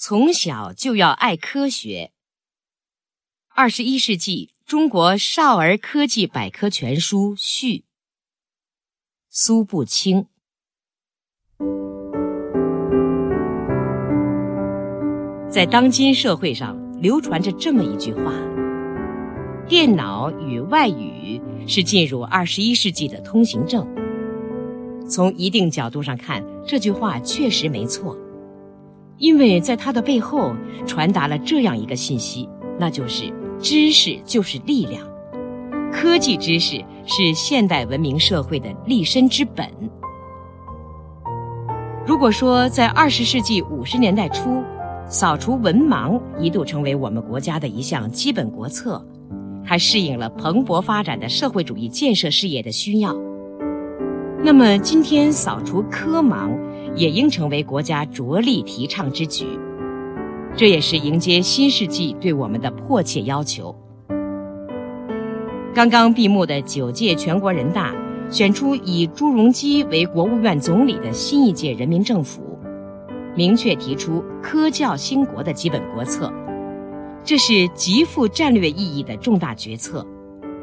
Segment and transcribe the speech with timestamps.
[0.00, 2.12] 从小就要爱科学。
[3.48, 7.84] 二十一世纪中国少儿科技百科全书序。
[9.28, 10.28] 苏步青。
[15.50, 18.32] 在当今社会上流传着这么一句话
[19.66, 23.84] ：“电脑与外语是进入二十一世纪的通行证。”
[25.10, 28.16] 从一定角度上看，这句话确实没错，
[29.18, 30.54] 因为在它的背后
[30.86, 35.04] 传达了这样一个信息，那就是知识就是力量，
[35.92, 39.68] 科技知识是现代文明社会的立身之本。
[42.06, 44.62] 如果说在二十世纪五十年代初，
[45.08, 49.04] 扫除文盲一度成为我们国家的一项基本国策，
[49.66, 53.14] 它适应了蓬勃发展的社会主义建设事业的需要。
[54.42, 56.50] 那么，今天扫除科盲
[56.98, 59.46] 也应成为国家着力提倡之举。
[60.56, 63.74] 这也是迎接新世纪对我们的迫切要求。
[65.72, 67.94] 刚刚闭幕的九届全国人大
[68.28, 72.58] 选出以朱镕基为国务院总理的新一届人民政府，
[73.36, 76.32] 明确提出“科教兴国”的基本国策，
[77.22, 80.04] 这是极富战略意义的重大决策，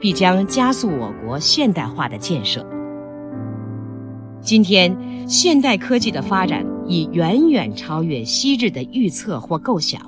[0.00, 2.66] 必将加速我国现代化的建设。
[4.46, 4.96] 今天，
[5.28, 10.00] 现代科技的发展已远远超越昔日的预测或构想。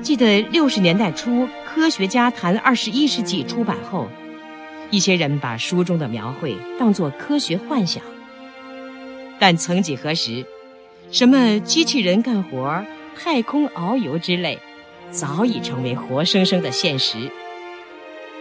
[0.00, 1.28] 记得六十年代初，
[1.66, 4.06] 《科学家谈二十一世纪》出版后，
[4.92, 8.00] 一些人把书中的描绘当作科学幻想。
[9.40, 10.46] 但曾几何时，
[11.10, 12.84] 什么机器人干活、
[13.16, 14.56] 太空遨游之类，
[15.10, 17.28] 早已成为活生生的现实。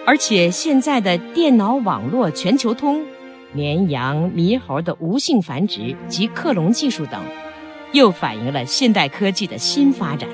[0.06, 3.04] 而且，现在的电脑网络全球通。
[3.52, 7.20] 绵羊、猕猴的无性繁殖及克隆技术等，
[7.92, 10.30] 又反映了现代科技的新发展。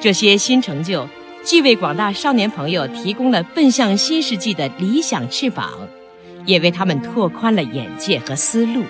[0.00, 1.06] 这些新成就，
[1.42, 5.70] 既为广大少年朋友提供了奔向新世纪的理想翅膀，
[6.44, 8.82] 也为他们拓宽了眼界和思路。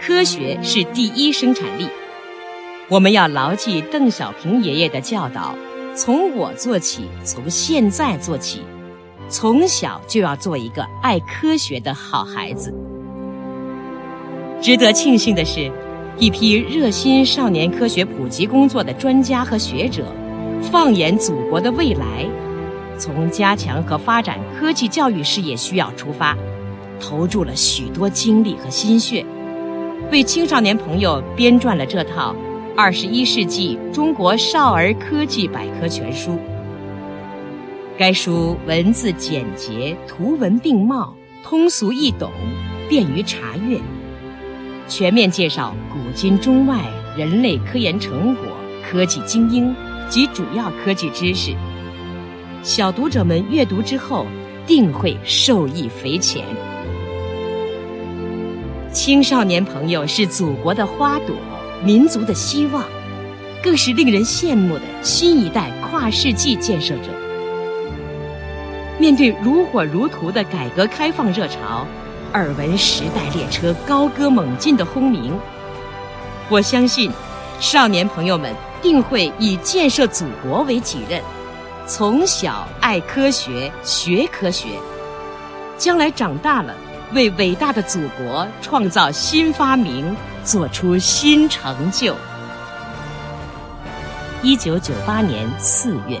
[0.00, 1.88] 科学是第一生产力，
[2.88, 5.56] 我们要牢记邓小平爷爷的教导：
[5.96, 8.62] 从我做起，从现在做起。
[9.28, 12.74] 从小就要做一个爱科学的好孩子。
[14.60, 15.70] 值得庆幸的是，
[16.18, 20.04] 一批热心少年科学普及工作的专家和学者，
[20.62, 22.26] 放眼祖国的未来，
[22.98, 26.36] 从加强和发展科技教育事业需要出发，
[26.98, 29.24] 投注了许多精力和心血，
[30.10, 32.32] 为青少年朋友编撰了这套
[32.76, 36.32] 《二十一世纪中国少儿科技百科全书》。
[37.98, 42.30] 该书文字简洁，图文并茂，通俗易懂，
[42.88, 43.76] 便于查阅，
[44.86, 46.84] 全面介绍古今中外
[47.16, 48.44] 人类科研成果、
[48.88, 49.74] 科技精英
[50.08, 51.52] 及主要科技知识。
[52.62, 54.26] 小读者们阅读之后，
[54.64, 56.44] 定会受益匪浅。
[58.92, 61.34] 青少年朋友是祖国的花朵，
[61.84, 62.84] 民族的希望，
[63.60, 67.10] 更是令人羡慕的新一代跨世纪建设者。
[68.98, 71.86] 面对如火如荼的改革开放热潮，
[72.34, 75.38] 耳闻时代列车高歌猛进的轰鸣，
[76.48, 77.12] 我相信，
[77.60, 81.22] 少年朋友们定会以建设祖国为己任，
[81.86, 84.70] 从小爱科学、学科学，
[85.76, 86.74] 将来长大了，
[87.14, 92.16] 为伟大的祖国创造新发明，做出新成就。
[94.42, 96.20] 一九九八年四月。